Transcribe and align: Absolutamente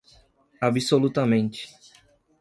Absolutamente 0.67 1.69